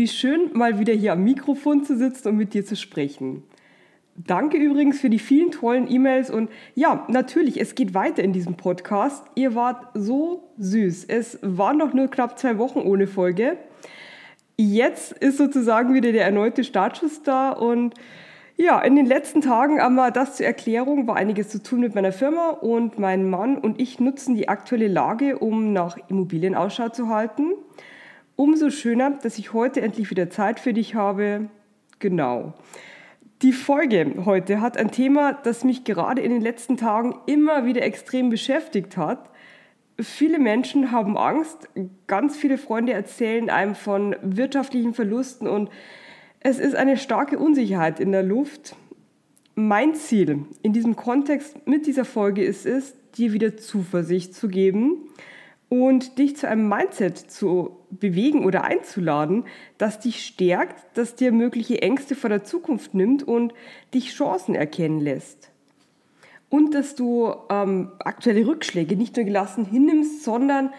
Wie 0.00 0.08
schön, 0.08 0.48
mal 0.54 0.78
wieder 0.78 0.94
hier 0.94 1.12
am 1.12 1.24
Mikrofon 1.24 1.84
zu 1.84 1.94
sitzen 1.94 2.28
und 2.28 2.36
mit 2.38 2.54
dir 2.54 2.64
zu 2.64 2.74
sprechen. 2.74 3.42
Danke 4.16 4.56
übrigens 4.56 4.98
für 4.98 5.10
die 5.10 5.18
vielen 5.18 5.50
tollen 5.50 5.92
E-Mails 5.92 6.30
und 6.30 6.48
ja, 6.74 7.04
natürlich, 7.08 7.60
es 7.60 7.74
geht 7.74 7.92
weiter 7.92 8.24
in 8.24 8.32
diesem 8.32 8.54
Podcast. 8.54 9.26
Ihr 9.34 9.54
wart 9.54 9.88
so 9.92 10.54
süß. 10.56 11.04
Es 11.04 11.38
waren 11.42 11.76
noch 11.76 11.92
nur 11.92 12.08
knapp 12.08 12.38
zwei 12.38 12.56
Wochen 12.56 12.78
ohne 12.78 13.06
Folge. 13.06 13.58
Jetzt 14.56 15.12
ist 15.12 15.36
sozusagen 15.36 15.92
wieder 15.92 16.12
der 16.12 16.24
erneute 16.24 16.64
Startschuss 16.64 17.22
da 17.22 17.50
und 17.50 17.92
ja, 18.56 18.80
in 18.80 18.96
den 18.96 19.04
letzten 19.04 19.42
Tagen, 19.42 19.80
aber 19.80 20.10
das 20.10 20.36
zur 20.36 20.46
Erklärung, 20.46 21.08
war 21.08 21.16
einiges 21.16 21.50
zu 21.50 21.62
tun 21.62 21.80
mit 21.80 21.94
meiner 21.94 22.12
Firma 22.12 22.48
und 22.48 22.98
mein 22.98 23.28
Mann 23.28 23.58
und 23.58 23.78
ich 23.78 24.00
nutzen 24.00 24.34
die 24.34 24.48
aktuelle 24.48 24.88
Lage, 24.88 25.38
um 25.38 25.74
nach 25.74 25.98
Immobilien 26.08 26.54
Ausschau 26.54 26.88
zu 26.88 27.08
halten. 27.08 27.52
Umso 28.40 28.70
schöner, 28.70 29.10
dass 29.22 29.36
ich 29.36 29.52
heute 29.52 29.82
endlich 29.82 30.08
wieder 30.08 30.30
Zeit 30.30 30.60
für 30.60 30.72
dich 30.72 30.94
habe. 30.94 31.50
Genau. 31.98 32.54
Die 33.42 33.52
Folge 33.52 34.14
heute 34.24 34.62
hat 34.62 34.78
ein 34.78 34.90
Thema, 34.90 35.34
das 35.34 35.62
mich 35.62 35.84
gerade 35.84 36.22
in 36.22 36.30
den 36.30 36.40
letzten 36.40 36.78
Tagen 36.78 37.16
immer 37.26 37.66
wieder 37.66 37.82
extrem 37.82 38.30
beschäftigt 38.30 38.96
hat. 38.96 39.28
Viele 40.00 40.38
Menschen 40.38 40.90
haben 40.90 41.18
Angst, 41.18 41.68
ganz 42.06 42.34
viele 42.34 42.56
Freunde 42.56 42.94
erzählen 42.94 43.50
einem 43.50 43.74
von 43.74 44.16
wirtschaftlichen 44.22 44.94
Verlusten 44.94 45.46
und 45.46 45.68
es 46.40 46.58
ist 46.58 46.74
eine 46.74 46.96
starke 46.96 47.38
Unsicherheit 47.38 48.00
in 48.00 48.10
der 48.10 48.22
Luft. 48.22 48.74
Mein 49.54 49.94
Ziel 49.94 50.46
in 50.62 50.72
diesem 50.72 50.96
Kontext 50.96 51.66
mit 51.66 51.86
dieser 51.86 52.06
Folge 52.06 52.42
ist 52.42 52.64
es, 52.64 52.94
dir 53.18 53.34
wieder 53.34 53.58
Zuversicht 53.58 54.34
zu 54.34 54.48
geben 54.48 55.10
und 55.70 56.18
dich 56.18 56.36
zu 56.36 56.46
einem 56.46 56.68
Mindset 56.68 57.16
zu 57.16 57.78
bewegen 57.88 58.44
oder 58.44 58.64
einzuladen, 58.64 59.44
das 59.78 60.00
dich 60.00 60.26
stärkt, 60.26 60.84
das 60.98 61.14
dir 61.14 61.32
mögliche 61.32 61.80
Ängste 61.80 62.14
vor 62.14 62.28
der 62.28 62.44
Zukunft 62.44 62.92
nimmt 62.92 63.22
und 63.22 63.54
dich 63.94 64.12
Chancen 64.12 64.54
erkennen 64.54 65.00
lässt 65.00 65.50
und 66.50 66.74
dass 66.74 66.94
du 66.94 67.32
ähm, 67.48 67.92
aktuelle 68.00 68.46
Rückschläge 68.46 68.96
nicht 68.96 69.16
nur 69.16 69.24
gelassen 69.24 69.64
hinnimmst, 69.64 70.24
sondern 70.24 70.70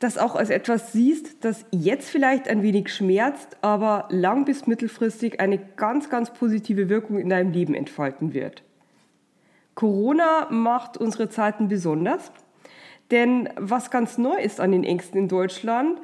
das 0.00 0.18
auch 0.18 0.34
als 0.34 0.50
etwas 0.50 0.92
siehst, 0.92 1.44
das 1.44 1.64
jetzt 1.70 2.10
vielleicht 2.10 2.48
ein 2.48 2.62
wenig 2.62 2.92
schmerzt, 2.92 3.56
aber 3.60 4.08
lang 4.10 4.44
bis 4.44 4.66
mittelfristig 4.66 5.40
eine 5.40 5.58
ganz, 5.58 6.10
ganz 6.10 6.32
positive 6.32 6.88
Wirkung 6.88 7.18
in 7.18 7.28
deinem 7.28 7.52
Leben 7.52 7.74
entfalten 7.74 8.34
wird. 8.34 8.62
Corona 9.74 10.48
macht 10.50 10.96
unsere 10.96 11.28
Zeiten 11.28 11.68
besonders, 11.68 12.32
denn 13.10 13.48
was 13.56 13.90
ganz 13.90 14.18
neu 14.18 14.36
ist 14.36 14.60
an 14.60 14.72
den 14.72 14.84
Ängsten 14.84 15.18
in 15.18 15.28
Deutschland, 15.28 15.98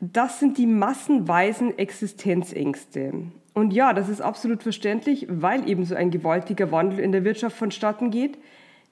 das 0.00 0.40
sind 0.40 0.58
die 0.58 0.66
massenweisen 0.66 1.78
Existenzängste. 1.78 3.12
Und 3.54 3.72
ja, 3.72 3.92
das 3.92 4.08
ist 4.08 4.20
absolut 4.20 4.62
verständlich, 4.62 5.26
weil 5.30 5.68
eben 5.68 5.84
so 5.84 5.94
ein 5.94 6.10
gewaltiger 6.10 6.72
Wandel 6.72 6.98
in 6.98 7.12
der 7.12 7.24
Wirtschaft 7.24 7.56
vonstatten 7.56 8.10
geht. 8.10 8.36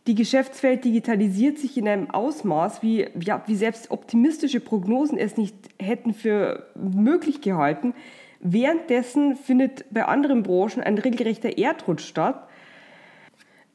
Die 0.07 0.15
Geschäftswelt 0.15 0.85
digitalisiert 0.85 1.59
sich 1.59 1.77
in 1.77 1.87
einem 1.87 2.11
Ausmaß, 2.11 2.83
wie, 2.83 3.07
ja, 3.21 3.43
wie 3.47 3.55
selbst 3.55 3.91
optimistische 3.91 4.61
Prognosen 4.61 5.19
es 5.19 5.37
nicht 5.37 5.55
hätten 5.81 6.15
für 6.15 6.67
möglich 6.75 7.41
gehalten. 7.41 7.95
Währenddessen 8.41 9.37
findet 9.37 9.85
bei 9.93 10.05
anderen 10.05 10.43
Branchen 10.43 10.83
ein 10.83 10.99
regelrechter 10.99 11.57
Erdrutsch 11.57 12.05
statt. 12.05 12.49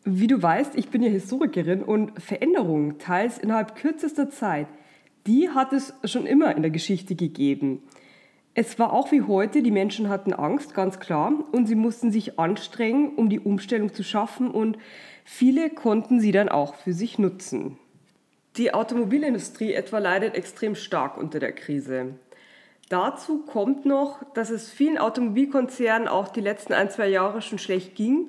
Wie 0.09 0.27
du 0.27 0.41
weißt, 0.41 0.75
ich 0.75 0.87
bin 0.87 1.03
ja 1.03 1.09
Historikerin 1.09 1.83
und 1.83 2.23
Veränderungen, 2.23 2.97
teils 2.97 3.37
innerhalb 3.37 3.75
kürzester 3.75 4.29
Zeit, 4.29 4.67
die 5.25 5.49
hat 5.49 5.73
es 5.73 5.93
schon 6.05 6.25
immer 6.25 6.55
in 6.55 6.61
der 6.61 6.71
Geschichte 6.71 7.13
gegeben. 7.13 7.83
Es 8.53 8.79
war 8.79 8.93
auch 8.93 9.11
wie 9.11 9.23
heute, 9.23 9.61
die 9.61 9.69
Menschen 9.69 10.07
hatten 10.07 10.31
Angst, 10.31 10.73
ganz 10.73 11.01
klar, 11.01 11.33
und 11.51 11.65
sie 11.65 11.75
mussten 11.75 12.09
sich 12.09 12.39
anstrengen, 12.39 13.15
um 13.17 13.27
die 13.27 13.41
Umstellung 13.41 13.93
zu 13.93 14.01
schaffen 14.01 14.49
und 14.49 14.77
viele 15.25 15.69
konnten 15.69 16.21
sie 16.21 16.31
dann 16.31 16.47
auch 16.47 16.75
für 16.75 16.93
sich 16.93 17.19
nutzen. 17.19 17.77
Die 18.55 18.73
Automobilindustrie 18.73 19.73
etwa 19.73 19.99
leidet 19.99 20.35
extrem 20.35 20.75
stark 20.75 21.17
unter 21.17 21.39
der 21.39 21.51
Krise. 21.51 22.13
Dazu 22.87 23.39
kommt 23.39 23.85
noch, 23.85 24.23
dass 24.33 24.51
es 24.51 24.71
vielen 24.71 24.97
Automobilkonzernen 24.97 26.07
auch 26.07 26.29
die 26.29 26.39
letzten 26.39 26.71
ein, 26.71 26.89
zwei 26.89 27.09
Jahre 27.09 27.41
schon 27.41 27.59
schlecht 27.59 27.95
ging, 27.95 28.27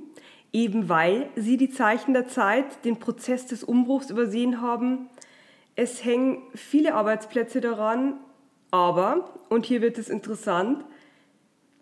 eben 0.52 0.88
weil 0.88 1.28
sie 1.36 1.56
die 1.56 1.70
Zeichen 1.70 2.14
der 2.14 2.28
Zeit, 2.28 2.84
den 2.84 2.98
Prozess 2.98 3.46
des 3.46 3.62
Umbruchs 3.62 4.10
übersehen 4.10 4.60
haben. 4.60 5.08
Es 5.76 6.04
hängen 6.04 6.42
viele 6.54 6.94
Arbeitsplätze 6.94 7.60
daran 7.60 8.14
aber, 8.70 9.34
und 9.48 9.64
hier 9.64 9.80
wird 9.80 9.98
es 9.98 10.08
interessant, 10.08 10.84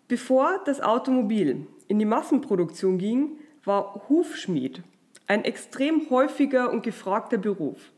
bevor 0.07 0.61
das 0.65 0.81
Automobil 0.81 1.67
in 1.87 1.99
die 1.99 2.05
Massenproduktion 2.05 2.97
ging, 2.97 3.31
war 3.63 4.05
Hufschmied 4.07 4.83
ein 5.27 5.43
extrem 5.43 6.09
häufiger 6.09 6.71
und 6.71 6.83
gefragter 6.83 7.37
Beruf. 7.37 7.91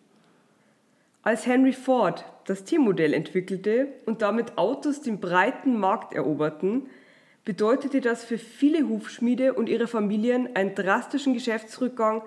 Als 1.21 1.45
Henry 1.45 1.73
Ford 1.73 2.25
das 2.45 2.63
T-Modell 2.63 3.13
entwickelte 3.13 3.89
und 4.07 4.23
damit 4.23 4.57
Autos 4.57 5.01
den 5.01 5.19
breiten 5.19 5.77
Markt 5.77 6.13
eroberten, 6.15 6.87
bedeutete 7.49 7.99
das 7.99 8.23
für 8.23 8.37
viele 8.37 8.87
Hufschmiede 8.87 9.55
und 9.55 9.69
ihre 9.69 9.87
Familien 9.87 10.55
einen 10.55 10.75
drastischen 10.75 11.33
Geschäftsrückgang 11.33 12.21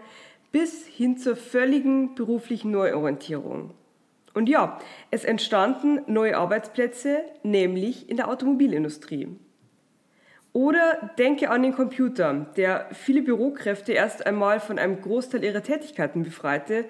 bis 0.51 0.85
hin 0.85 1.17
zur 1.17 1.37
völligen 1.37 2.17
beruflichen 2.17 2.73
Neuorientierung. 2.73 3.71
Und 4.35 4.49
ja, 4.49 4.81
es 5.13 5.23
entstanden 5.23 6.01
neue 6.09 6.37
Arbeitsplätze, 6.37 7.23
nämlich 7.45 8.11
in 8.11 8.17
der 8.17 8.27
Automobilindustrie. 8.27 9.29
Oder 10.53 11.13
denke 11.19 11.51
an 11.51 11.63
den 11.63 11.77
Computer, 11.77 12.47
der 12.57 12.89
viele 12.91 13.23
Bürokräfte 13.23 13.93
erst 13.93 14.27
einmal 14.27 14.59
von 14.59 14.77
einem 14.77 15.01
Großteil 15.01 15.45
ihrer 15.45 15.63
Tätigkeiten 15.63 16.25
befreite 16.25 16.85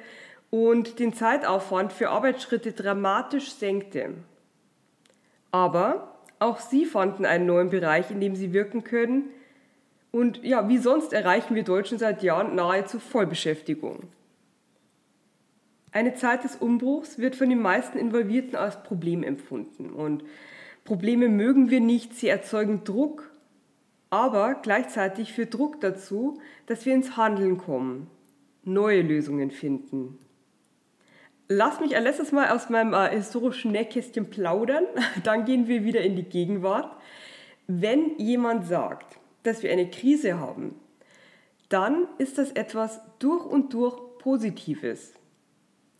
und 0.48 1.00
den 1.00 1.12
Zeitaufwand 1.12 1.92
für 1.92 2.08
Arbeitsschritte 2.08 2.72
dramatisch 2.72 3.52
senkte. 3.52 4.14
Aber 5.50 6.11
auch 6.42 6.60
sie 6.60 6.84
fanden 6.84 7.24
einen 7.24 7.46
neuen 7.46 7.70
Bereich, 7.70 8.10
in 8.10 8.20
dem 8.20 8.36
sie 8.36 8.52
wirken 8.52 8.84
können. 8.84 9.30
Und 10.10 10.42
ja, 10.44 10.68
wie 10.68 10.78
sonst 10.78 11.12
erreichen 11.12 11.54
wir 11.54 11.62
Deutschen 11.62 11.98
seit 11.98 12.22
Jahren 12.22 12.54
nahezu 12.54 12.98
Vollbeschäftigung. 12.98 14.00
Eine 15.92 16.14
Zeit 16.14 16.44
des 16.44 16.56
Umbruchs 16.56 17.18
wird 17.18 17.36
von 17.36 17.48
den 17.48 17.60
meisten 17.60 17.98
Involvierten 17.98 18.56
als 18.56 18.82
Problem 18.82 19.22
empfunden. 19.22 19.90
Und 19.90 20.24
Probleme 20.84 21.28
mögen 21.28 21.70
wir 21.70 21.80
nicht, 21.80 22.14
sie 22.14 22.28
erzeugen 22.28 22.82
Druck, 22.84 23.30
aber 24.10 24.56
gleichzeitig 24.62 25.32
führt 25.32 25.54
Druck 25.54 25.80
dazu, 25.80 26.40
dass 26.66 26.84
wir 26.86 26.94
ins 26.94 27.16
Handeln 27.16 27.56
kommen, 27.56 28.08
neue 28.64 29.02
Lösungen 29.02 29.50
finden. 29.50 30.18
Lass 31.48 31.80
mich 31.80 31.96
ein 31.96 32.04
letztes 32.04 32.32
Mal 32.32 32.50
aus 32.50 32.70
meinem 32.70 32.94
äh, 32.94 33.10
historischen 33.10 33.72
Nähkästchen 33.72 34.30
plaudern, 34.30 34.84
dann 35.24 35.44
gehen 35.44 35.68
wir 35.68 35.84
wieder 35.84 36.00
in 36.00 36.16
die 36.16 36.22
Gegenwart. 36.22 36.96
Wenn 37.66 38.18
jemand 38.18 38.66
sagt, 38.66 39.18
dass 39.42 39.62
wir 39.62 39.72
eine 39.72 39.90
Krise 39.90 40.38
haben, 40.38 40.74
dann 41.68 42.06
ist 42.18 42.38
das 42.38 42.52
etwas 42.52 43.00
durch 43.18 43.44
und 43.44 43.72
durch 43.72 43.96
Positives. 44.18 45.14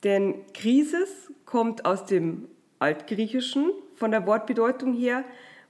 Denn 0.04 0.34
Krisis 0.52 1.32
kommt 1.44 1.84
aus 1.84 2.06
dem 2.06 2.48
Altgriechischen 2.78 3.70
von 3.94 4.10
der 4.10 4.26
Wortbedeutung 4.26 4.92
her 4.92 5.24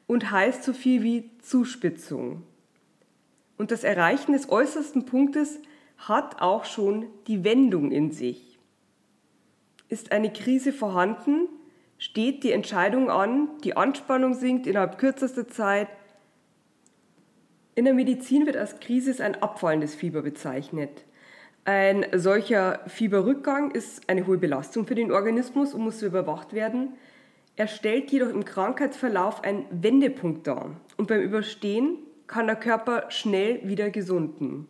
und 0.06 0.30
heißt 0.30 0.64
so 0.64 0.72
viel 0.72 1.02
wie 1.02 1.30
Zuspitzung. 1.40 2.42
Und 3.58 3.70
das 3.70 3.84
Erreichen 3.84 4.32
des 4.32 4.48
äußersten 4.50 5.04
Punktes 5.04 5.60
hat 5.98 6.40
auch 6.40 6.64
schon 6.64 7.06
die 7.26 7.44
Wendung 7.44 7.92
in 7.92 8.10
sich. 8.10 8.51
Ist 9.92 10.10
eine 10.10 10.32
Krise 10.32 10.72
vorhanden, 10.72 11.50
steht 11.98 12.44
die 12.44 12.52
Entscheidung 12.52 13.10
an, 13.10 13.50
die 13.62 13.76
Anspannung 13.76 14.32
sinkt 14.32 14.66
innerhalb 14.66 14.96
kürzester 14.96 15.48
Zeit. 15.48 15.86
In 17.74 17.84
der 17.84 17.92
Medizin 17.92 18.46
wird 18.46 18.56
als 18.56 18.80
Krise 18.80 19.22
ein 19.22 19.42
abfallendes 19.42 19.94
Fieber 19.94 20.22
bezeichnet. 20.22 21.04
Ein 21.66 22.06
solcher 22.14 22.80
Fieberrückgang 22.86 23.70
ist 23.72 24.08
eine 24.08 24.26
hohe 24.26 24.38
Belastung 24.38 24.86
für 24.86 24.94
den 24.94 25.12
Organismus 25.12 25.74
und 25.74 25.82
muss 25.82 26.00
überwacht 26.00 26.54
werden. 26.54 26.94
Er 27.56 27.68
stellt 27.68 28.10
jedoch 28.10 28.30
im 28.30 28.46
Krankheitsverlauf 28.46 29.44
einen 29.44 29.66
Wendepunkt 29.70 30.46
dar 30.46 30.70
und 30.96 31.06
beim 31.06 31.20
Überstehen 31.20 31.98
kann 32.26 32.46
der 32.46 32.56
Körper 32.56 33.10
schnell 33.10 33.68
wieder 33.68 33.90
gesunden. 33.90 34.68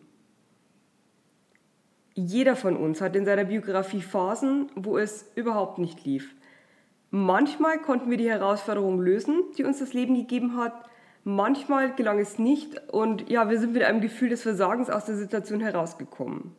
Jeder 2.15 2.55
von 2.55 2.77
uns 2.77 3.01
hat 3.01 3.15
in 3.15 3.25
seiner 3.25 3.45
Biografie 3.45 4.01
Phasen, 4.01 4.69
wo 4.75 4.97
es 4.97 5.31
überhaupt 5.35 5.79
nicht 5.79 6.05
lief. 6.05 6.35
Manchmal 7.09 7.79
konnten 7.79 8.09
wir 8.09 8.17
die 8.17 8.29
Herausforderung 8.29 8.99
lösen, 8.99 9.43
die 9.57 9.63
uns 9.63 9.79
das 9.79 9.93
Leben 9.93 10.15
gegeben 10.15 10.57
hat. 10.57 10.73
Manchmal 11.23 11.95
gelang 11.95 12.19
es 12.19 12.37
nicht 12.37 12.91
und 12.91 13.29
ja, 13.29 13.49
wir 13.49 13.59
sind 13.59 13.73
mit 13.73 13.83
einem 13.83 14.01
Gefühl 14.01 14.29
des 14.29 14.41
Versagens 14.41 14.89
aus 14.89 15.05
der 15.05 15.15
Situation 15.15 15.61
herausgekommen. 15.61 16.55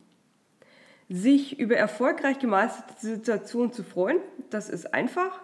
Sich 1.07 1.59
über 1.59 1.75
erfolgreich 1.75 2.39
gemeisterte 2.39 2.93
Situationen 2.99 3.71
zu 3.71 3.83
freuen, 3.83 4.17
das 4.49 4.69
ist 4.69 4.93
einfach. 4.93 5.41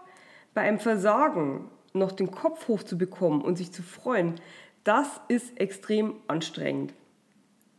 Bei 0.53 0.61
einem 0.61 0.79
Versagen 0.79 1.69
noch 1.93 2.11
den 2.11 2.31
Kopf 2.31 2.67
hochzubekommen 2.67 3.41
und 3.41 3.57
sich 3.57 3.71
zu 3.71 3.83
freuen, 3.83 4.35
das 4.83 5.21
ist 5.27 5.59
extrem 5.59 6.15
anstrengend. 6.27 6.93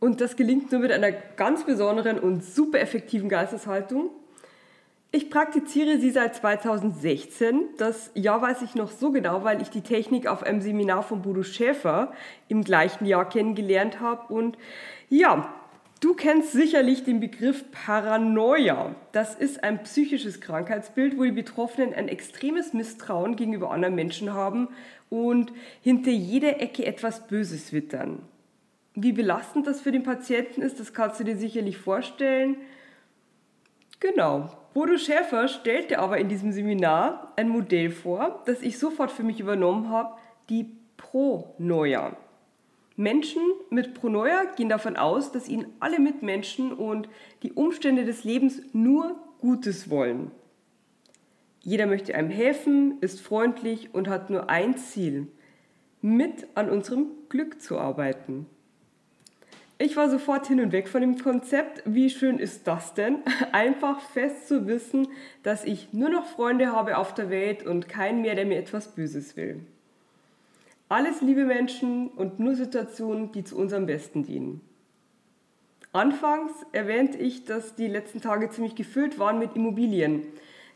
Und 0.03 0.19
das 0.19 0.35
gelingt 0.35 0.69
nur 0.69 0.81
mit 0.81 0.91
einer 0.91 1.13
ganz 1.13 1.63
besonderen 1.63 2.19
und 2.19 2.43
super 2.43 2.77
effektiven 2.81 3.29
Geisteshaltung. 3.29 4.09
Ich 5.11 5.29
praktiziere 5.29 5.97
sie 5.97 6.09
seit 6.09 6.35
2016. 6.35 7.69
Das 7.77 8.11
Jahr 8.13 8.41
weiß 8.41 8.63
ich 8.63 8.75
noch 8.75 8.91
so 8.91 9.13
genau, 9.13 9.45
weil 9.45 9.61
ich 9.61 9.69
die 9.69 9.79
Technik 9.79 10.27
auf 10.27 10.43
einem 10.43 10.59
Seminar 10.59 11.03
von 11.03 11.21
Bodo 11.21 11.41
Schäfer 11.41 12.11
im 12.49 12.65
gleichen 12.65 13.05
Jahr 13.05 13.29
kennengelernt 13.29 14.01
habe. 14.01 14.33
Und 14.33 14.57
ja, 15.07 15.53
Du 16.01 16.15
kennst 16.15 16.51
sicherlich 16.51 17.05
den 17.05 17.21
Begriff 17.21 17.63
Paranoia. 17.71 18.93
Das 19.13 19.35
ist 19.35 19.63
ein 19.63 19.83
psychisches 19.83 20.41
Krankheitsbild, 20.41 21.17
wo 21.17 21.23
die 21.23 21.31
Betroffenen 21.31 21.93
ein 21.93 22.09
extremes 22.09 22.73
Misstrauen 22.73 23.37
gegenüber 23.37 23.71
anderen 23.71 23.95
Menschen 23.95 24.33
haben 24.33 24.67
und 25.09 25.53
hinter 25.81 26.11
jeder 26.11 26.59
Ecke 26.61 26.85
etwas 26.85 27.25
Böses 27.27 27.71
wittern. 27.71 28.19
Wie 28.95 29.11
belastend 29.11 29.65
das 29.65 29.81
für 29.81 29.91
den 29.91 30.03
Patienten 30.03 30.61
ist, 30.61 30.79
das 30.79 30.93
kannst 30.93 31.19
du 31.19 31.23
dir 31.23 31.37
sicherlich 31.37 31.77
vorstellen. 31.77 32.57
Genau. 33.99 34.49
Bodo 34.73 34.97
Schäfer 34.97 35.47
stellte 35.47 35.99
aber 35.99 36.17
in 36.17 36.29
diesem 36.29 36.51
Seminar 36.51 37.33
ein 37.35 37.49
Modell 37.49 37.89
vor, 37.89 38.43
das 38.45 38.61
ich 38.61 38.77
sofort 38.77 39.11
für 39.11 39.23
mich 39.23 39.39
übernommen 39.39 39.89
habe, 39.89 40.17
die 40.49 40.75
Pronoia. 40.97 42.17
Menschen 42.95 43.41
mit 43.69 43.93
Pronoia 43.93 44.45
gehen 44.55 44.69
davon 44.69 44.97
aus, 44.97 45.31
dass 45.31 45.49
ihnen 45.49 45.67
alle 45.79 45.99
Mitmenschen 45.99 46.73
und 46.73 47.09
die 47.41 47.53
Umstände 47.53 48.05
des 48.05 48.23
Lebens 48.23 48.61
nur 48.73 49.15
Gutes 49.39 49.89
wollen. 49.89 50.31
Jeder 51.61 51.87
möchte 51.87 52.13
einem 52.13 52.29
helfen, 52.29 52.99
ist 53.01 53.21
freundlich 53.21 53.93
und 53.93 54.07
hat 54.09 54.29
nur 54.29 54.49
ein 54.49 54.77
Ziel, 54.77 55.27
mit 56.01 56.47
an 56.55 56.69
unserem 56.69 57.07
Glück 57.29 57.61
zu 57.61 57.79
arbeiten. 57.79 58.45
Ich 59.83 59.97
war 59.97 60.09
sofort 60.09 60.47
hin 60.47 60.61
und 60.61 60.71
weg 60.71 60.87
von 60.87 61.01
dem 61.01 61.17
Konzept. 61.17 61.83
Wie 61.85 62.09
schön 62.09 62.39
ist 62.39 62.67
das 62.67 62.93
denn? 62.93 63.17
Einfach 63.51 63.99
fest 63.99 64.47
zu 64.47 64.65
wissen, 64.65 65.09
dass 65.43 65.65
ich 65.65 65.91
nur 65.91 66.07
noch 66.07 66.25
Freunde 66.25 66.71
habe 66.71 66.97
auf 66.97 67.13
der 67.13 67.29
Welt 67.29 67.65
und 67.65 67.89
keinen 67.89 68.21
mehr, 68.21 68.33
der 68.35 68.45
mir 68.45 68.57
etwas 68.57 68.95
Böses 68.95 69.35
will. 69.35 69.59
Alles 70.87 71.19
liebe 71.19 71.43
Menschen 71.43 72.07
und 72.07 72.39
nur 72.39 72.55
Situationen, 72.55 73.33
die 73.33 73.43
zu 73.43 73.57
unserem 73.57 73.85
Besten 73.85 74.23
dienen. 74.23 74.61
Anfangs 75.91 76.53
erwähnte 76.71 77.17
ich, 77.17 77.43
dass 77.43 77.75
die 77.75 77.87
letzten 77.87 78.21
Tage 78.21 78.49
ziemlich 78.51 78.75
gefüllt 78.75 79.19
waren 79.19 79.37
mit 79.37 79.53
Immobilien. 79.57 80.25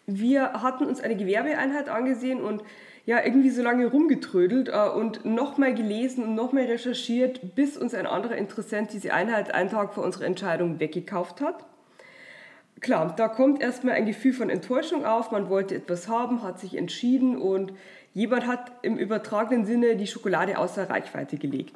Wir 0.07 0.53
hatten 0.53 0.85
uns 0.85 1.01
eine 1.01 1.15
Gewerbeeinheit 1.15 1.89
angesehen 1.89 2.41
und 2.41 2.63
ja, 3.05 3.23
irgendwie 3.23 3.51
so 3.51 3.61
lange 3.61 3.85
rumgetrödelt 3.85 4.69
äh, 4.69 4.89
und 4.89 5.23
nochmal 5.23 5.73
gelesen 5.73 6.23
und 6.23 6.35
nochmal 6.35 6.65
recherchiert, 6.65 7.55
bis 7.55 7.77
uns 7.77 7.93
ein 7.93 8.07
anderer 8.07 8.35
Interessent 8.35 8.91
diese 8.91 9.13
Einheit 9.13 9.53
einen 9.53 9.69
Tag 9.69 9.93
vor 9.93 10.03
unserer 10.03 10.25
Entscheidung 10.25 10.79
weggekauft 10.79 11.39
hat. 11.39 11.65
Klar, 12.79 13.13
da 13.15 13.27
kommt 13.27 13.61
erstmal 13.61 13.95
ein 13.95 14.05
Gefühl 14.05 14.33
von 14.33 14.49
Enttäuschung 14.49 15.05
auf, 15.05 15.31
man 15.31 15.49
wollte 15.49 15.75
etwas 15.75 16.07
haben, 16.07 16.43
hat 16.43 16.59
sich 16.59 16.77
entschieden 16.77 17.37
und 17.37 17.73
Jemand 18.17 18.47
hat 18.47 18.71
im 18.81 18.97
übertragenen 18.97 19.67
Sinne 19.67 19.95
die 19.95 20.07
Schokolade 20.07 20.57
außer 20.57 20.89
Reichweite 20.89 21.37
gelegt. 21.37 21.75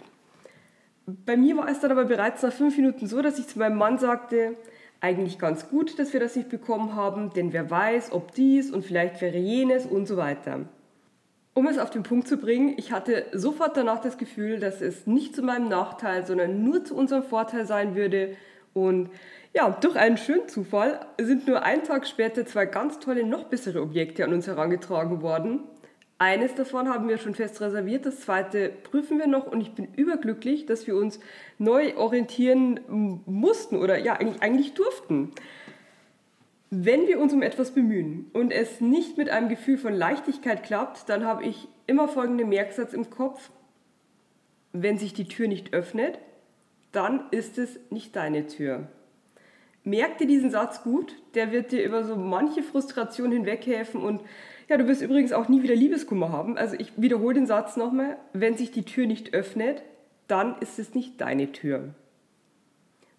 Bei 1.05 1.37
mir 1.37 1.55
war 1.55 1.69
es 1.69 1.81
dann 1.81 1.91
aber 1.91 2.05
bereits 2.05 2.41
nach 2.41 2.51
fünf 2.51 2.75
Minuten 2.77 3.05
so, 3.05 3.21
dass 3.21 3.37
ich 3.37 3.45
zu 3.45 3.59
meinem 3.59 3.77
Mann 3.77 3.99
sagte, 3.99 4.55
eigentlich 5.01 5.39
ganz 5.39 5.67
gut, 5.67 5.97
dass 5.99 6.13
wir 6.13 6.19
das 6.19 6.35
nicht 6.35 6.49
bekommen 6.49 6.95
haben, 6.95 7.31
denn 7.33 7.51
wer 7.53 7.69
weiß, 7.69 8.11
ob 8.11 8.33
dies 8.33 8.71
und 8.71 8.85
vielleicht 8.85 9.19
wäre 9.19 9.37
jenes 9.37 9.85
und 9.85 10.07
so 10.07 10.15
weiter. 10.15 10.61
Um 11.53 11.67
es 11.67 11.79
auf 11.79 11.89
den 11.89 12.03
Punkt 12.03 12.27
zu 12.27 12.37
bringen, 12.37 12.75
ich 12.77 12.93
hatte 12.93 13.25
sofort 13.33 13.75
danach 13.75 13.99
das 13.99 14.17
Gefühl, 14.17 14.59
dass 14.59 14.79
es 14.79 15.07
nicht 15.07 15.35
zu 15.35 15.41
meinem 15.41 15.67
Nachteil, 15.67 16.25
sondern 16.25 16.63
nur 16.63 16.85
zu 16.85 16.95
unserem 16.95 17.23
Vorteil 17.23 17.65
sein 17.65 17.95
würde. 17.95 18.37
Und 18.73 19.09
ja, 19.53 19.69
durch 19.69 19.97
einen 19.97 20.15
schönen 20.15 20.47
Zufall 20.47 21.01
sind 21.19 21.47
nur 21.47 21.63
einen 21.63 21.83
Tag 21.83 22.07
später 22.07 22.45
zwei 22.45 22.65
ganz 22.65 22.99
tolle, 22.99 23.25
noch 23.25 23.45
bessere 23.45 23.81
Objekte 23.81 24.23
an 24.23 24.33
uns 24.33 24.47
herangetragen 24.47 25.21
worden. 25.21 25.61
Eines 26.21 26.53
davon 26.53 26.87
haben 26.87 27.09
wir 27.09 27.17
schon 27.17 27.33
fest 27.33 27.61
reserviert, 27.61 28.05
das 28.05 28.19
zweite 28.19 28.69
prüfen 28.69 29.17
wir 29.17 29.25
noch 29.25 29.47
und 29.47 29.59
ich 29.59 29.71
bin 29.71 29.87
überglücklich, 29.95 30.67
dass 30.67 30.85
wir 30.85 30.95
uns 30.95 31.19
neu 31.57 31.97
orientieren 31.97 32.79
mussten 33.25 33.75
oder 33.75 33.97
ja, 33.97 34.19
eigentlich, 34.39 34.75
durften. 34.75 35.31
Wenn 36.69 37.07
wir 37.07 37.19
uns 37.19 37.33
um 37.33 37.41
etwas 37.41 37.71
bemühen 37.71 38.29
und 38.33 38.51
es 38.51 38.81
nicht 38.81 39.17
mit 39.17 39.31
einem 39.31 39.49
Gefühl 39.49 39.79
von 39.79 39.95
Leichtigkeit 39.95 40.61
klappt, 40.61 41.09
dann 41.09 41.25
habe 41.25 41.43
ich 41.43 41.67
immer 41.87 42.07
folgenden 42.07 42.49
Merksatz 42.49 42.93
im 42.93 43.09
Kopf. 43.09 43.49
Wenn 44.73 44.99
sich 44.99 45.15
die 45.15 45.27
Tür 45.27 45.47
nicht 45.47 45.73
öffnet, 45.73 46.19
dann 46.91 47.31
ist 47.31 47.57
es 47.57 47.79
nicht 47.89 48.15
deine 48.15 48.45
Tür. 48.45 48.89
Merk 49.83 50.19
dir 50.19 50.27
diesen 50.27 50.51
Satz 50.51 50.83
gut, 50.83 51.15
der 51.33 51.51
wird 51.51 51.71
dir 51.71 51.83
über 51.83 52.03
so 52.03 52.15
manche 52.15 52.61
Frustration 52.61 53.31
hinweghelfen 53.31 53.99
und 53.99 54.21
ja, 54.71 54.77
du 54.77 54.87
wirst 54.87 55.01
übrigens 55.01 55.33
auch 55.33 55.49
nie 55.49 55.63
wieder 55.63 55.75
Liebeskummer 55.75 56.31
haben. 56.31 56.57
Also 56.57 56.77
ich 56.79 56.93
wiederhole 56.95 57.33
den 57.33 57.45
Satz 57.45 57.75
nochmal. 57.75 58.15
Wenn 58.31 58.55
sich 58.55 58.71
die 58.71 58.85
Tür 58.85 59.05
nicht 59.05 59.33
öffnet, 59.33 59.83
dann 60.29 60.57
ist 60.59 60.79
es 60.79 60.95
nicht 60.95 61.19
deine 61.19 61.51
Tür. 61.51 61.93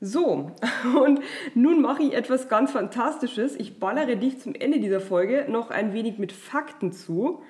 So, 0.00 0.50
und 0.98 1.20
nun 1.54 1.82
mache 1.82 2.04
ich 2.04 2.14
etwas 2.14 2.48
ganz 2.48 2.72
Fantastisches. 2.72 3.54
Ich 3.56 3.78
ballere 3.78 4.16
dich 4.16 4.40
zum 4.40 4.54
Ende 4.54 4.80
dieser 4.80 5.00
Folge 5.00 5.44
noch 5.46 5.70
ein 5.70 5.92
wenig 5.92 6.16
mit 6.16 6.32
Fakten 6.32 6.90
zu, 6.90 7.42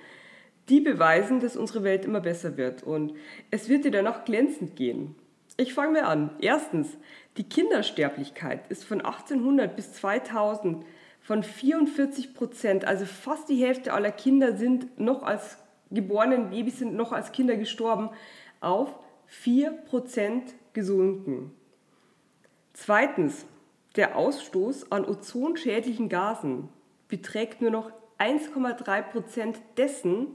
die 0.69 0.81
beweisen, 0.81 1.39
dass 1.39 1.57
unsere 1.57 1.85
Welt 1.85 2.05
immer 2.05 2.21
besser 2.21 2.57
wird. 2.57 2.83
Und 2.83 3.13
es 3.53 3.69
wird 3.69 3.85
dir 3.85 3.93
danach 3.93 4.25
glänzend 4.25 4.75
gehen. 4.75 5.15
Ich 5.57 5.75
fange 5.75 6.01
mal 6.01 6.09
an. 6.09 6.31
Erstens, 6.41 6.89
die 7.37 7.49
Kindersterblichkeit 7.49 8.69
ist 8.69 8.83
von 8.83 9.01
1800 9.01 9.77
bis 9.77 9.93
2000 9.93 10.85
von 11.23 11.43
44 11.43 12.35
Prozent, 12.35 12.85
also 12.85 13.05
fast 13.05 13.49
die 13.49 13.65
Hälfte 13.65 13.93
aller 13.93 14.11
Kinder 14.11 14.57
sind 14.57 14.99
noch 14.99 15.23
als 15.23 15.59
geborenen 15.93 16.51
Babys 16.51 16.79
sind 16.79 16.95
noch 16.95 17.13
als 17.13 17.33
Kinder 17.33 17.57
gestorben, 17.57 18.11
auf 18.61 18.95
4 19.27 19.71
Prozent 19.71 20.55
gesunken. 20.73 21.53
Zweitens, 22.73 23.47
der 23.97 24.17
Ausstoß 24.17 24.91
an 24.91 25.05
ozonschädlichen 25.05 26.09
Gasen 26.09 26.71
beträgt 27.09 27.61
nur 27.61 27.71
noch 27.71 27.93
1,3 28.19 29.03
Prozent 29.03 29.61
dessen, 29.77 30.29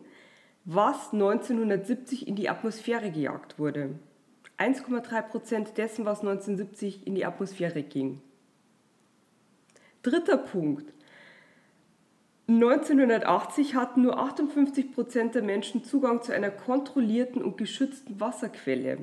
was 0.65 1.13
1970 1.13 2.27
in 2.27 2.35
die 2.35 2.49
Atmosphäre 2.49 3.09
gejagt 3.09 3.57
wurde. 3.57 3.97
1,3 4.59 5.21
Prozent 5.23 5.77
dessen, 5.77 6.05
was 6.05 6.19
1970 6.19 7.07
in 7.07 7.15
die 7.15 7.25
Atmosphäre 7.25 7.81
ging. 7.83 8.21
Dritter 10.03 10.37
Punkt. 10.37 10.93
1980 12.47 13.75
hatten 13.75 14.03
nur 14.03 14.17
58 14.17 14.93
Prozent 14.93 15.35
der 15.35 15.43
Menschen 15.43 15.83
Zugang 15.83 16.21
zu 16.21 16.33
einer 16.33 16.49
kontrollierten 16.49 17.41
und 17.41 17.57
geschützten 17.57 18.19
Wasserquelle. 18.21 18.99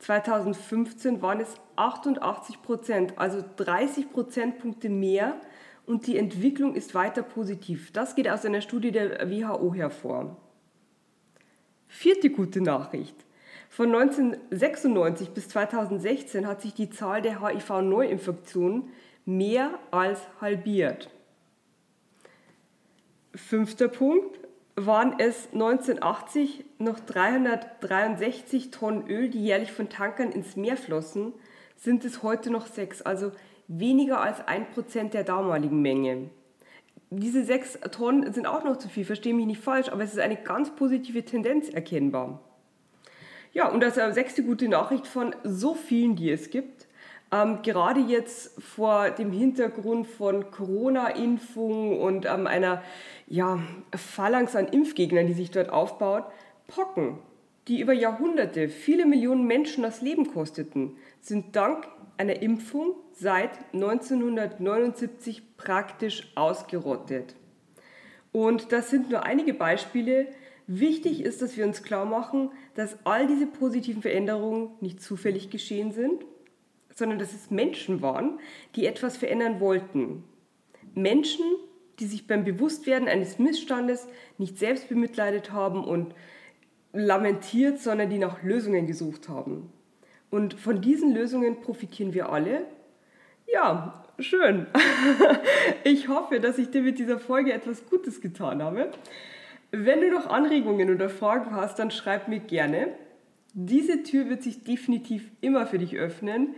2015 0.00 1.22
waren 1.22 1.40
es 1.40 1.54
88 1.76 2.62
Prozent, 2.62 3.12
also 3.16 3.44
30 3.56 4.10
Prozentpunkte 4.10 4.88
mehr 4.88 5.40
und 5.86 6.06
die 6.06 6.16
Entwicklung 6.16 6.74
ist 6.74 6.94
weiter 6.94 7.22
positiv. 7.22 7.92
Das 7.92 8.16
geht 8.16 8.28
aus 8.28 8.44
einer 8.44 8.60
Studie 8.60 8.90
der 8.90 9.30
WHO 9.30 9.74
hervor. 9.74 10.36
Vierte 11.86 12.30
gute 12.30 12.60
Nachricht. 12.60 13.16
Von 13.68 13.94
1996 13.94 15.30
bis 15.30 15.48
2016 15.48 16.46
hat 16.46 16.60
sich 16.60 16.74
die 16.74 16.90
Zahl 16.90 17.22
der 17.22 17.40
HIV-Neuinfektionen 17.40 18.90
mehr 19.24 19.78
als 19.90 20.20
halbiert. 20.40 21.10
Fünfter 23.34 23.88
Punkt, 23.88 24.40
waren 24.86 25.18
es 25.18 25.48
1980 25.52 26.64
noch 26.78 27.00
363 27.00 28.70
Tonnen 28.70 29.06
Öl, 29.08 29.28
die 29.28 29.42
jährlich 29.42 29.72
von 29.72 29.88
Tankern 29.88 30.32
ins 30.32 30.56
Meer 30.56 30.76
flossen, 30.76 31.32
sind 31.76 32.04
es 32.04 32.22
heute 32.22 32.50
noch 32.50 32.66
sechs, 32.66 33.02
also 33.02 33.32
weniger 33.68 34.20
als 34.20 34.46
ein 34.46 34.70
Prozent 34.70 35.14
der 35.14 35.24
damaligen 35.24 35.80
Menge. 35.80 36.30
diese 37.12 37.44
sechs 37.44 37.78
Tonnen 37.90 38.32
sind 38.32 38.46
auch 38.46 38.62
noch 38.62 38.76
zu 38.76 38.88
viel, 38.88 39.04
verstehe 39.04 39.34
mich 39.34 39.46
nicht 39.46 39.62
falsch, 39.62 39.88
aber 39.88 40.04
es 40.04 40.12
ist 40.12 40.20
eine 40.20 40.36
ganz 40.36 40.70
positive 40.70 41.24
Tendenz 41.24 41.68
erkennbar. 41.68 42.40
Ja, 43.52 43.68
und 43.68 43.80
das 43.80 43.96
ist 43.96 44.02
eine 44.02 44.14
sechste 44.14 44.44
gute 44.44 44.68
Nachricht 44.68 45.08
von 45.08 45.34
so 45.42 45.74
vielen, 45.74 46.14
die 46.14 46.30
es 46.30 46.50
gibt. 46.50 46.79
Ähm, 47.32 47.62
gerade 47.62 48.00
jetzt 48.00 48.60
vor 48.60 49.10
dem 49.10 49.30
Hintergrund 49.30 50.08
von 50.08 50.50
Corona-Impfung 50.50 52.00
und 52.00 52.26
ähm, 52.26 52.46
einer 52.46 52.82
ja, 53.28 53.60
Phalanx 53.94 54.56
an 54.56 54.66
Impfgegnern, 54.66 55.28
die 55.28 55.34
sich 55.34 55.52
dort 55.52 55.70
aufbaut, 55.70 56.24
Pocken, 56.66 57.18
die 57.68 57.80
über 57.80 57.92
Jahrhunderte 57.92 58.68
viele 58.68 59.06
Millionen 59.06 59.46
Menschen 59.46 59.84
das 59.84 60.02
Leben 60.02 60.32
kosteten, 60.32 60.96
sind 61.20 61.54
dank 61.54 61.86
einer 62.16 62.42
Impfung 62.42 62.96
seit 63.12 63.50
1979 63.72 65.56
praktisch 65.56 66.32
ausgerottet. 66.34 67.36
Und 68.32 68.72
das 68.72 68.90
sind 68.90 69.10
nur 69.10 69.24
einige 69.24 69.54
Beispiele. 69.54 70.28
Wichtig 70.66 71.22
ist, 71.22 71.42
dass 71.42 71.56
wir 71.56 71.64
uns 71.64 71.82
klar 71.82 72.04
machen, 72.04 72.50
dass 72.74 72.98
all 73.04 73.26
diese 73.26 73.46
positiven 73.46 74.02
Veränderungen 74.02 74.70
nicht 74.80 75.00
zufällig 75.00 75.50
geschehen 75.50 75.92
sind, 75.92 76.24
sondern 76.94 77.18
dass 77.18 77.32
es 77.32 77.50
Menschen 77.50 78.02
waren, 78.02 78.38
die 78.76 78.86
etwas 78.86 79.16
verändern 79.16 79.60
wollten. 79.60 80.24
Menschen, 80.94 81.44
die 81.98 82.06
sich 82.06 82.26
beim 82.26 82.44
Bewusstwerden 82.44 83.08
eines 83.08 83.38
Missstandes 83.38 84.08
nicht 84.38 84.58
selbst 84.58 84.88
bemitleidet 84.88 85.52
haben 85.52 85.84
und 85.84 86.14
lamentiert, 86.92 87.78
sondern 87.78 88.10
die 88.10 88.18
nach 88.18 88.42
Lösungen 88.42 88.86
gesucht 88.86 89.28
haben. 89.28 89.70
Und 90.30 90.54
von 90.54 90.80
diesen 90.80 91.14
Lösungen 91.14 91.60
profitieren 91.60 92.14
wir 92.14 92.30
alle. 92.30 92.64
Ja, 93.46 94.04
schön. 94.18 94.66
Ich 95.84 96.08
hoffe, 96.08 96.40
dass 96.40 96.58
ich 96.58 96.70
dir 96.70 96.82
mit 96.82 96.98
dieser 96.98 97.18
Folge 97.18 97.52
etwas 97.52 97.86
Gutes 97.88 98.20
getan 98.20 98.62
habe. 98.62 98.90
Wenn 99.70 100.00
du 100.00 100.10
noch 100.10 100.26
Anregungen 100.26 100.90
oder 100.90 101.08
Fragen 101.08 101.54
hast, 101.54 101.78
dann 101.78 101.90
schreib 101.90 102.28
mir 102.28 102.40
gerne. 102.40 102.88
Diese 103.54 104.02
Tür 104.02 104.28
wird 104.28 104.42
sich 104.42 104.62
definitiv 104.64 105.30
immer 105.40 105.66
für 105.66 105.78
dich 105.78 105.96
öffnen. 105.96 106.54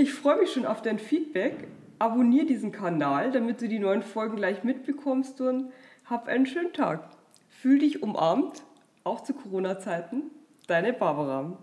Ich 0.00 0.14
freue 0.14 0.38
mich 0.38 0.50
schon 0.50 0.64
auf 0.64 0.80
dein 0.80 0.98
Feedback. 0.98 1.68
Abonnier 1.98 2.46
diesen 2.46 2.72
Kanal, 2.72 3.32
damit 3.32 3.60
du 3.60 3.68
die 3.68 3.78
neuen 3.78 4.02
Folgen 4.02 4.36
gleich 4.36 4.64
mitbekommst 4.64 5.42
und 5.42 5.74
hab 6.06 6.26
einen 6.26 6.46
schönen 6.46 6.72
Tag. 6.72 7.10
Fühl 7.50 7.80
dich 7.80 8.02
umarmt, 8.02 8.62
auch 9.04 9.22
zu 9.22 9.34
Corona-Zeiten. 9.34 10.22
Deine 10.66 10.94
Barbara. 10.94 11.58